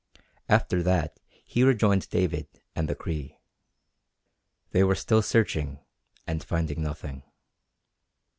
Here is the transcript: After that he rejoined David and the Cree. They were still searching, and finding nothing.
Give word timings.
After 0.49 0.81
that 0.81 1.19
he 1.45 1.61
rejoined 1.63 2.09
David 2.09 2.47
and 2.75 2.89
the 2.89 2.95
Cree. 2.95 3.37
They 4.71 4.83
were 4.83 4.95
still 4.95 5.21
searching, 5.21 5.77
and 6.25 6.43
finding 6.43 6.81
nothing. 6.81 7.21